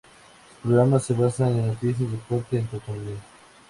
Sus 0.01 0.61
programas 0.63 1.03
se 1.03 1.13
basan 1.13 1.49
en 1.49 1.67
noticias, 1.67 2.09
deporte 2.11 2.55
y 2.55 2.59
entretenimiento. 2.61 3.21